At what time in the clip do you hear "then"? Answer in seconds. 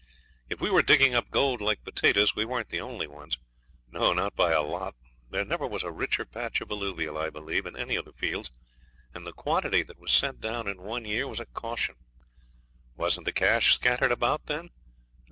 14.47-14.71